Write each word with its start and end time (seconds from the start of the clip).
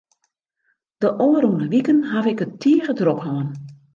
De 1.01 1.07
ôfrûne 1.25 1.65
wiken 1.71 1.99
haw 2.11 2.25
ik 2.31 2.39
it 2.45 2.53
tige 2.61 2.93
drok 2.99 3.21
hân. 3.25 3.49